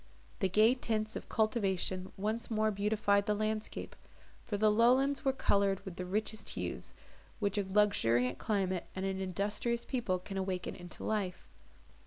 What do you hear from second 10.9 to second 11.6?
life.